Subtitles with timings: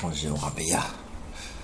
[0.00, 1.07] 我是瓦贝亚。